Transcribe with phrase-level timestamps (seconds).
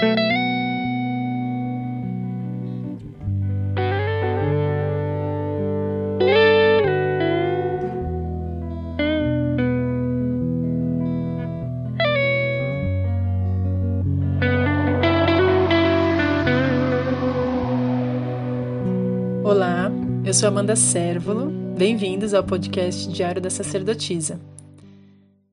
[0.00, 0.08] Olá,
[20.24, 21.50] eu sou Amanda Sérvulo.
[21.76, 24.40] Bem-vindos ao podcast Diário da Sacerdotisa.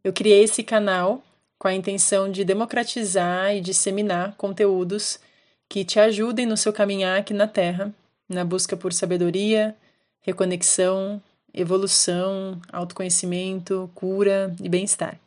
[0.02, 1.21] Eu criei esse canal
[1.58, 5.20] com a intenção de democratizar e disseminar conteúdos
[5.68, 7.94] que te ajudem no seu caminhar aqui na Terra,
[8.30, 9.76] na busca por sabedoria,
[10.22, 11.22] reconexão,
[11.54, 15.20] evolução, autoconhecimento, cura e bem-estar.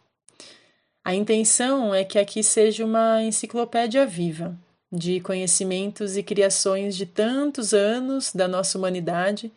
[1.04, 4.56] A intenção é que aqui seja uma enciclopédia viva,
[4.92, 9.52] de conhecimentos e criações de tantos anos da nossa humanidade,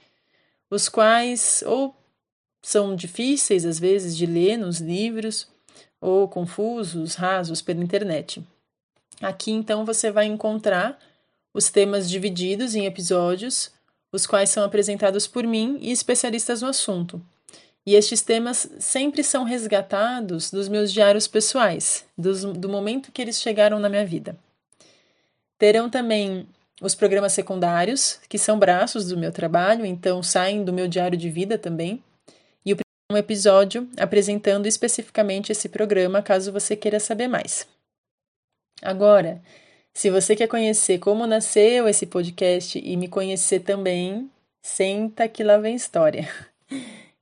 [0.69, 1.95] os quais ou
[2.61, 5.47] são difíceis às vezes de ler nos livros,
[6.03, 8.45] ou confusos, rasos pela internet.
[9.21, 10.99] Aqui então você vai encontrar
[11.53, 13.72] os temas divididos em episódios,
[14.11, 17.22] os quais são apresentados por mim e especialistas no assunto.
[17.86, 23.42] E estes temas sempre são resgatados dos meus diários pessoais, dos, do momento que eles
[23.42, 24.38] chegaram na minha vida.
[25.58, 26.47] Terão também
[26.81, 31.30] os programas secundários, que são braços do meu trabalho, então saem do meu diário de
[31.30, 32.03] vida também.
[33.14, 37.67] Um episódio apresentando especificamente esse programa, caso você queira saber mais.
[38.81, 39.39] Agora,
[39.94, 44.28] se você quer conhecer como nasceu esse podcast e me conhecer também,
[44.64, 46.28] senta que lá vem história.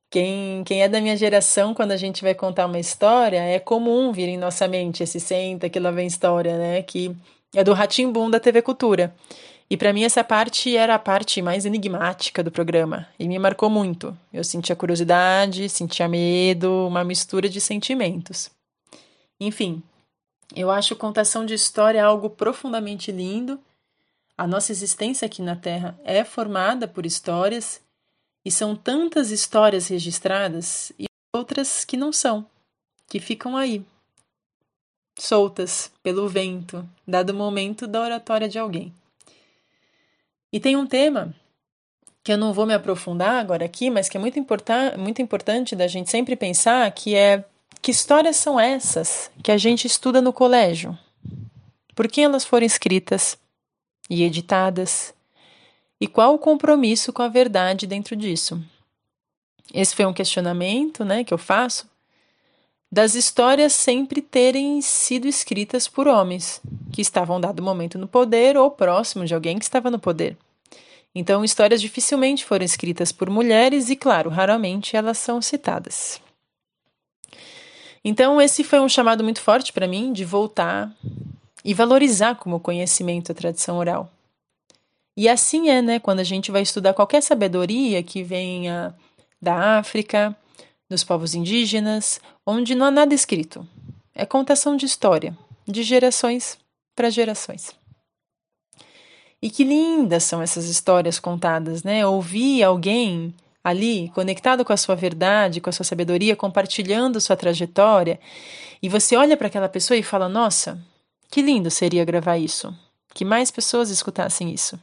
[0.09, 4.13] Quem, quem é da minha geração, quando a gente vai contar uma história, é comum
[4.13, 6.81] vir em nossa mente esse senta que lá vem história, né?
[6.83, 7.13] Que
[7.53, 9.13] é do Ratimbum da TV Cultura.
[9.71, 13.69] E para mim essa parte era a parte mais enigmática do programa e me marcou
[13.69, 14.17] muito.
[14.33, 18.51] Eu sentia curiosidade, sentia medo, uma mistura de sentimentos.
[19.39, 19.81] Enfim,
[20.53, 23.57] eu acho contação de história algo profundamente lindo.
[24.37, 27.79] A nossa existência aqui na Terra é formada por histórias
[28.43, 32.45] e são tantas histórias registradas e outras que não são,
[33.07, 33.85] que ficam aí,
[35.17, 38.93] soltas pelo vento, dado o momento da oratória de alguém.
[40.51, 41.33] E tem um tema
[42.23, 45.75] que eu não vou me aprofundar agora aqui, mas que é muito, importan muito importante
[45.75, 47.43] da gente sempre pensar, que é
[47.81, 50.97] que histórias são essas que a gente estuda no colégio?
[51.95, 53.37] Por que elas foram escritas
[54.09, 55.13] e editadas?
[55.99, 58.61] E qual o compromisso com a verdade dentro disso?
[59.73, 61.89] Esse foi um questionamento né, que eu faço
[62.91, 66.59] das histórias sempre terem sido escritas por homens,
[66.91, 70.37] que estavam dado momento no poder ou próximo de alguém que estava no poder.
[71.15, 76.21] Então, histórias dificilmente foram escritas por mulheres e, claro, raramente elas são citadas.
[78.03, 80.91] Então, esse foi um chamado muito forte para mim de voltar
[81.63, 84.11] e valorizar como conhecimento a tradição oral.
[85.15, 88.95] E assim é, né, quando a gente vai estudar qualquer sabedoria que venha
[89.41, 90.35] da África,
[90.91, 93.65] dos povos indígenas, onde não há nada escrito.
[94.13, 95.35] É contação de história,
[95.65, 96.57] de gerações
[96.93, 97.71] para gerações.
[99.41, 102.05] E que lindas são essas histórias contadas, né?
[102.05, 108.19] Ouvir alguém ali, conectado com a sua verdade, com a sua sabedoria, compartilhando sua trajetória,
[108.83, 110.77] e você olha para aquela pessoa e fala: Nossa,
[111.31, 112.75] que lindo seria gravar isso.
[113.13, 114.79] Que mais pessoas escutassem isso.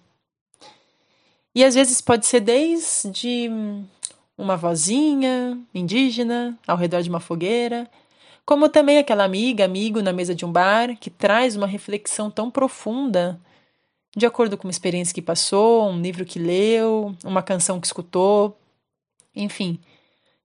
[1.54, 3.50] E às vezes pode ser desde
[4.38, 7.91] uma vozinha indígena ao redor de uma fogueira,
[8.47, 12.50] como também aquela amiga, amigo na mesa de um bar que traz uma reflexão tão
[12.50, 13.38] profunda,
[14.16, 18.56] de acordo com uma experiência que passou, um livro que leu, uma canção que escutou.
[19.37, 19.78] Enfim,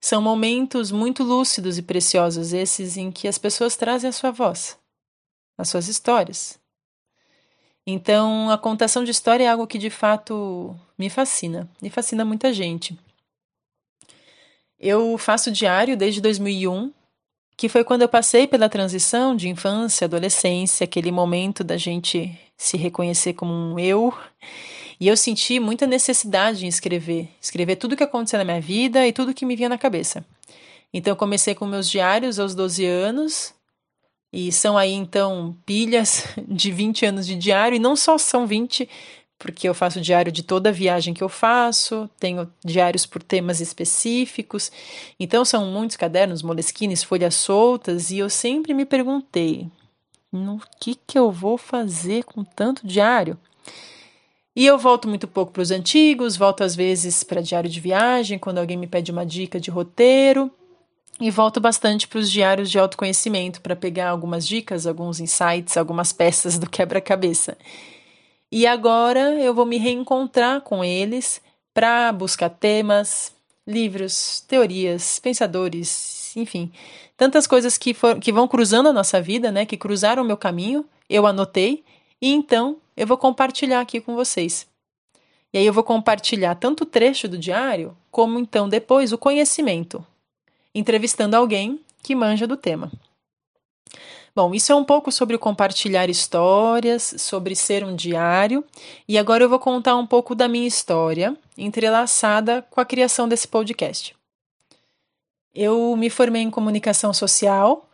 [0.01, 4.77] são momentos muito lúcidos e preciosos esses em que as pessoas trazem a sua voz,
[5.57, 6.59] as suas histórias.
[7.85, 12.51] Então, a contação de história é algo que de fato me fascina, e fascina muita
[12.51, 12.97] gente.
[14.85, 16.91] Eu faço diário desde 2001,
[17.55, 22.75] que foi quando eu passei pela transição de infância, adolescência, aquele momento da gente se
[22.75, 24.13] reconhecer como um eu.
[24.99, 29.07] E eu senti muita necessidade em escrever, escrever tudo o que aconteceu na minha vida
[29.07, 30.25] e tudo o que me vinha na cabeça.
[30.93, 33.53] Então eu comecei com meus diários aos 12 anos,
[34.33, 38.89] e são aí então pilhas de 20 anos de diário, e não só são 20,
[39.43, 44.71] porque eu faço diário de toda viagem que eu faço, tenho diários por temas específicos.
[45.19, 49.69] Então são muitos cadernos, moleskines, folhas soltas, e eu sempre me perguntei:
[50.31, 53.37] no que que eu vou fazer com tanto diário?
[54.55, 58.39] E eu volto muito pouco para os antigos, volto às vezes para diário de viagem,
[58.39, 60.49] quando alguém me pede uma dica de roteiro.
[61.19, 66.13] e volto bastante para os diários de autoconhecimento para pegar algumas dicas, alguns insights, algumas
[66.13, 67.57] peças do quebra-cabeça.
[68.55, 71.41] E agora eu vou me reencontrar com eles
[71.73, 73.33] para buscar temas,
[73.65, 76.71] livros, teorias, pensadores, enfim,
[77.17, 79.65] tantas coisas que, for, que vão cruzando a nossa vida, né?
[79.65, 81.83] Que cruzaram o meu caminho, eu anotei
[82.21, 84.67] e então eu vou compartilhar aqui com vocês.
[85.51, 90.05] E aí eu vou compartilhar tanto o trecho do diário, como então depois o conhecimento,
[90.75, 92.91] entrevistando alguém que manja do tema.
[94.35, 98.65] Bom, isso é um pouco sobre compartilhar histórias, sobre ser um diário,
[99.07, 103.47] e agora eu vou contar um pouco da minha história, entrelaçada com a criação desse
[103.47, 104.15] podcast.
[105.53, 107.87] Eu me formei em comunicação social,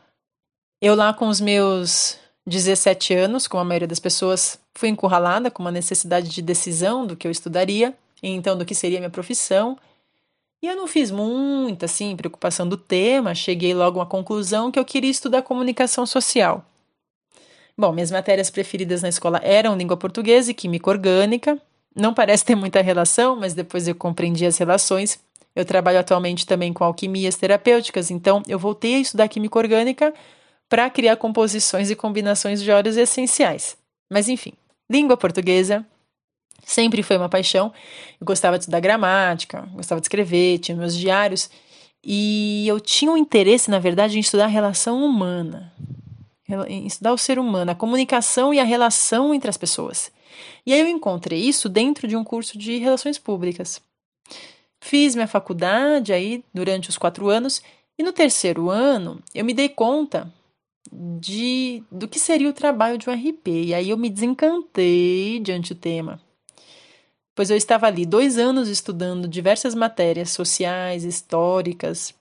[0.81, 5.61] eu lá com os meus 17 anos, como a maioria das pessoas, fui encurralada com
[5.61, 7.93] uma necessidade de decisão do que eu estudaria,
[8.23, 9.77] e então do que seria minha profissão,
[10.61, 14.85] e eu não fiz muita, assim, preocupação do tema, cheguei logo à conclusão que eu
[14.85, 16.65] queria estudar comunicação social.
[17.77, 21.57] Bom, minhas matérias preferidas na escola eram língua portuguesa e química orgânica.
[21.95, 25.17] Não parece ter muita relação, mas depois eu compreendi as relações.
[25.55, 30.13] Eu trabalho atualmente também com alquimias terapêuticas, então eu voltei a estudar química orgânica
[30.67, 33.77] para criar composições e combinações de óleos essenciais.
[34.11, 34.53] Mas enfim,
[34.89, 35.85] língua portuguesa,
[36.63, 37.73] Sempre foi uma paixão.
[38.19, 41.49] Eu gostava de estudar gramática, gostava de escrever, tinha meus diários.
[42.03, 45.73] E eu tinha um interesse, na verdade, em estudar a relação humana,
[46.67, 50.11] em estudar o ser humano, a comunicação e a relação entre as pessoas.
[50.65, 53.81] E aí eu encontrei isso dentro de um curso de relações públicas.
[54.79, 57.61] Fiz minha faculdade aí durante os quatro anos
[57.97, 60.33] e no terceiro ano eu me dei conta
[60.91, 63.47] de do que seria o trabalho de um RP.
[63.47, 66.21] E aí eu me desencantei diante do tema
[67.39, 72.13] pois eu estava ali dois anos estudando diversas matérias sociais, históricas,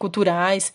[0.00, 0.74] culturais,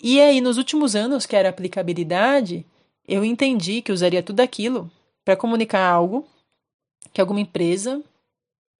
[0.00, 2.64] e aí nos últimos anos, que era aplicabilidade,
[3.08, 4.88] eu entendi que usaria tudo aquilo
[5.24, 6.28] para comunicar algo
[7.12, 8.00] que alguma empresa,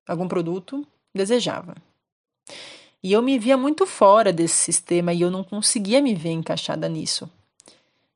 [0.06, 1.75] algum produto desejava.
[3.02, 6.88] E eu me via muito fora desse sistema e eu não conseguia me ver encaixada
[6.88, 7.29] nisso.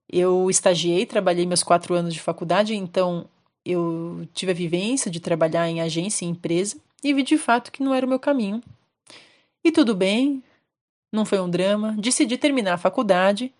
[0.08, 3.28] Eu estagiei, trabalhei meus quatro anos de faculdade, então
[3.64, 7.82] eu tive a vivência de trabalhar em agência e empresa e vi de fato que
[7.82, 8.62] não era o meu caminho.
[9.64, 10.42] E tudo bem,
[11.12, 13.52] não foi um drama, decidi terminar a faculdade,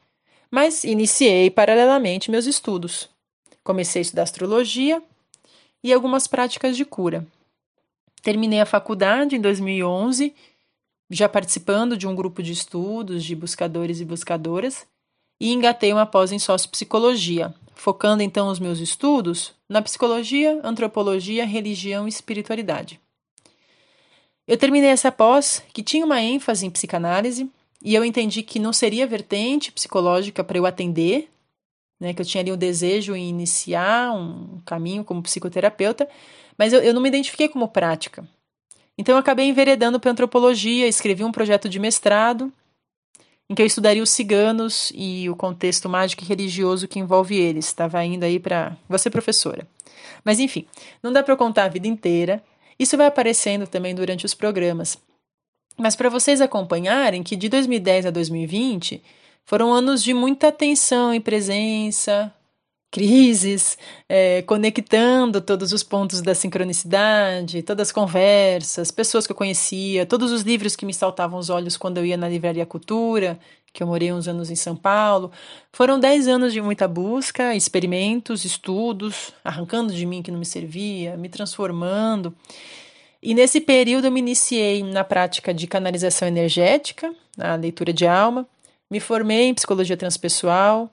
[0.51, 3.09] mas iniciei paralelamente meus estudos.
[3.63, 5.03] Comecei a estudar astrologia
[5.83, 7.27] e algumas práticas de cura.
[8.23, 10.35] Terminei a faculdade em 2011,
[11.11, 14.87] já participando de um grupo de estudos de buscadores e buscadoras,
[15.43, 22.07] e engatei uma pós em sociopsicologia, focando então os meus estudos na psicologia, antropologia, religião
[22.07, 23.01] e espiritualidade.
[24.47, 27.51] Eu terminei essa pós, que tinha uma ênfase em psicanálise,
[27.83, 31.29] e eu entendi que não seria vertente psicológica para eu atender,
[31.99, 36.09] né, que eu tinha ali um desejo em iniciar um caminho como psicoterapeuta,
[36.57, 38.25] mas eu, eu não me identifiquei como prática.
[38.97, 42.53] Então eu acabei enveredando para antropologia, escrevi um projeto de mestrado
[43.53, 47.67] em que eu estudaria os ciganos e o contexto mágico e religioso que envolve eles.
[47.67, 49.69] Estava indo aí para você professora.
[50.25, 50.65] Mas enfim,
[51.03, 52.43] não dá para contar a vida inteira.
[52.79, 54.97] Isso vai aparecendo também durante os programas.
[55.77, 59.03] Mas para vocês acompanharem que de 2010 a 2020
[59.45, 62.33] foram anos de muita atenção e presença,
[62.93, 70.05] crises, é, conectando todos os pontos da sincronicidade, todas as conversas, pessoas que eu conhecia,
[70.05, 73.41] todos os livros que me saltavam os olhos quando eu ia na Livraria Cultura,
[73.73, 75.33] que eu morei uns anos em São Paulo.
[75.73, 81.17] Foram dez anos de muita busca, experimentos, estudos, arrancando de mim que não me servia,
[81.17, 82.35] me transformando.
[83.23, 88.47] E nesse período eu me iniciei na prática de canalização energética, a leitura de alma,
[88.91, 90.91] me formei em psicologia transpessoal,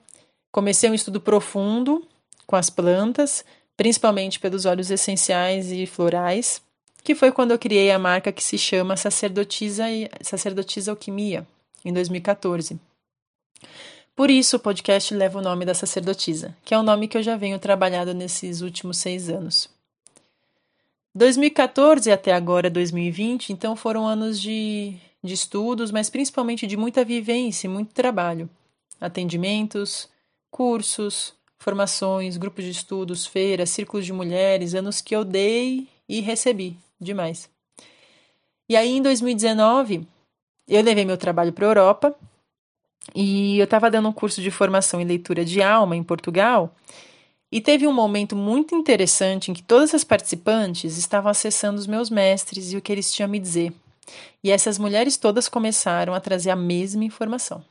[0.52, 2.06] Comecei um estudo profundo
[2.46, 3.44] com as plantas,
[3.76, 6.60] principalmente pelos óleos essenciais e florais,
[7.02, 9.84] que foi quando eu criei a marca que se chama Sacerdotisa,
[10.20, 11.46] Sacerdotisa Alquimia,
[11.84, 12.78] em 2014.
[14.14, 17.22] Por isso o podcast leva o nome da sacerdotisa, que é o nome que eu
[17.22, 19.68] já venho trabalhando nesses últimos seis anos.
[21.14, 27.66] 2014 até agora 2020, então foram anos de, de estudos, mas principalmente de muita vivência
[27.66, 28.48] e muito trabalho.
[29.00, 30.08] Atendimentos,
[30.50, 36.76] cursos, formações, grupos de estudos, feiras, círculos de mulheres, anos que eu dei e recebi
[37.00, 37.48] demais.
[38.68, 40.06] E aí em 2019,
[40.68, 42.14] eu levei meu trabalho para a Europa
[43.14, 46.74] e eu estava dando um curso de formação em leitura de alma em Portugal.
[47.52, 52.08] E teve um momento muito interessante em que todas as participantes estavam acessando os meus
[52.08, 53.72] mestres e o que eles tinham a me dizer.
[54.42, 57.64] E essas mulheres todas começaram a trazer a mesma informação.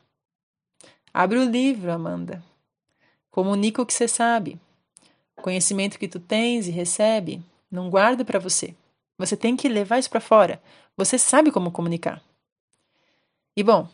[1.14, 2.44] Abre o livro, Amanda.
[3.32, 4.60] Comunica o que você sabe.
[5.42, 8.76] Conhecimento que tu tens e recebe, não guarda para você.
[9.18, 10.62] Você tem que levar isso para fora.
[10.98, 12.22] Você sabe como comunicar.
[13.56, 13.88] E bom,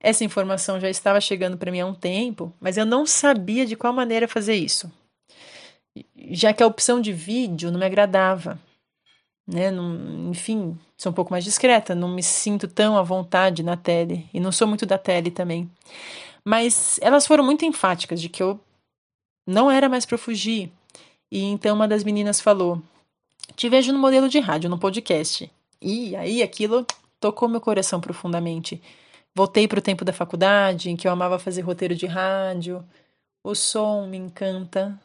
[0.00, 3.76] essa informação já estava chegando para mim há um tempo, mas eu não sabia de
[3.76, 4.90] qual maneira fazer isso.
[6.30, 8.58] Já que a opção de vídeo não me agradava.
[9.46, 9.70] Né?
[9.70, 14.28] Não, enfim, sou um pouco mais discreta, não me sinto tão à vontade na tele
[14.32, 15.70] e não sou muito da tele também.
[16.44, 18.58] Mas elas foram muito enfáticas de que eu
[19.46, 20.70] não era mais para fugir.
[21.30, 22.82] E então uma das meninas falou:
[23.56, 25.50] Te vejo no modelo de rádio, no podcast.
[25.80, 26.86] E aí aquilo
[27.20, 28.82] tocou meu coração profundamente.
[29.34, 32.84] Voltei para o tempo da faculdade, em que eu amava fazer roteiro de rádio.
[33.42, 34.98] O som me encanta.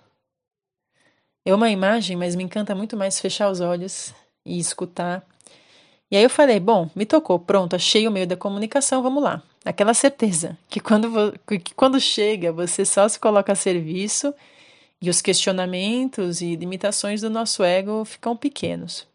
[1.46, 4.14] É uma imagem, mas me encanta muito mais fechar os olhos
[4.46, 5.26] e escutar.
[6.12, 9.42] E aí eu falei, bom, me tocou, pronto, achei o meio da comunicação, vamos lá.
[9.68, 14.34] Aquela certeza que quando, que quando chega, você só se coloca a serviço
[15.02, 19.06] e os questionamentos e limitações do nosso ego ficam pequenos.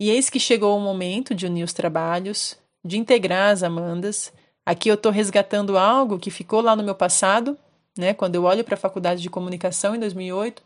[0.00, 4.32] E eis que chegou o momento de unir os trabalhos, de integrar as Amandas.
[4.64, 7.58] Aqui eu estou resgatando algo que ficou lá no meu passado,
[7.96, 8.14] né?
[8.14, 10.62] Quando eu olho para a faculdade de comunicação em 2008,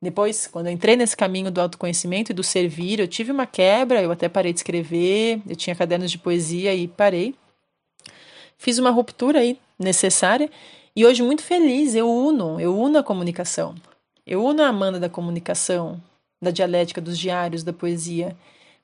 [0.00, 4.00] depois, quando eu entrei nesse caminho do autoconhecimento e do servir, eu tive uma quebra,
[4.00, 7.34] eu até parei de escrever, eu tinha cadernos de poesia e parei.
[8.58, 10.50] Fiz uma ruptura aí necessária
[10.96, 13.74] e hoje muito feliz, eu uno, eu uno a comunicação.
[14.26, 16.00] Eu uno a Amanda da comunicação,
[16.40, 18.36] da dialética, dos diários, da poesia,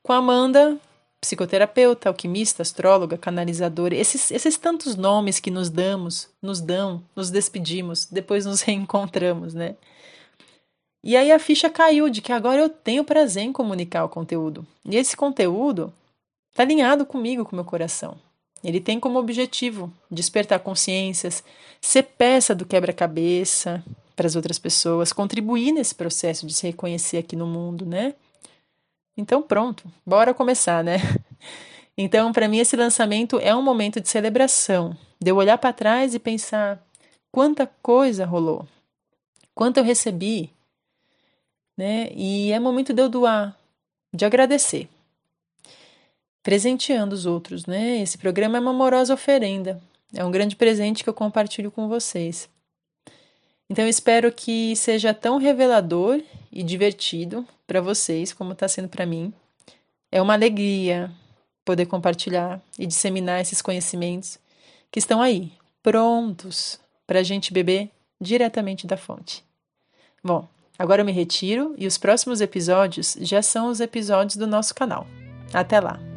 [0.02, 0.78] com a Amanda,
[1.20, 8.06] psicoterapeuta, alquimista, astróloga, canalizadora, esses, esses tantos nomes que nos damos, nos dão, nos despedimos,
[8.06, 9.76] depois nos reencontramos, né?
[11.02, 14.66] E aí a ficha caiu de que agora eu tenho prazer em comunicar o conteúdo.
[14.84, 15.92] E esse conteúdo
[16.50, 18.18] está alinhado comigo, com meu coração.
[18.62, 21.42] Ele tem como objetivo despertar consciências,
[21.80, 23.82] ser peça do quebra-cabeça
[24.14, 28.14] para as outras pessoas, contribuir nesse processo de se reconhecer aqui no mundo, né?
[29.16, 30.98] Então pronto, bora começar, né?
[32.02, 36.14] Então, para mim esse lançamento é um momento de celebração, de eu olhar para trás
[36.14, 36.82] e pensar
[37.30, 38.66] quanta coisa rolou,
[39.54, 40.50] quanto eu recebi,
[41.76, 42.08] né?
[42.14, 43.54] E é momento de eu doar,
[44.14, 44.88] de agradecer
[46.42, 48.00] presenteando os outros, né?
[48.00, 49.80] Esse programa é uma amorosa oferenda.
[50.14, 52.48] É um grande presente que eu compartilho com vocês.
[53.68, 56.20] Então espero que seja tão revelador
[56.50, 59.32] e divertido para vocês como está sendo para mim.
[60.10, 61.10] É uma alegria
[61.64, 64.38] poder compartilhar e disseminar esses conhecimentos
[64.90, 69.44] que estão aí, prontos para a gente beber diretamente da fonte.
[70.22, 74.74] Bom, agora eu me retiro e os próximos episódios já são os episódios do nosso
[74.74, 75.06] canal.
[75.54, 76.09] Até lá!